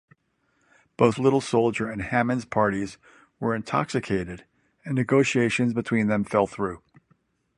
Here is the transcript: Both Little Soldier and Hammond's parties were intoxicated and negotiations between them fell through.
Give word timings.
Both 0.97 1.19
Little 1.19 1.41
Soldier 1.41 1.87
and 1.87 2.01
Hammond's 2.01 2.45
parties 2.45 2.97
were 3.39 3.53
intoxicated 3.53 4.45
and 4.83 4.95
negotiations 4.95 5.75
between 5.75 6.07
them 6.07 6.23
fell 6.23 6.47
through. 6.47 6.81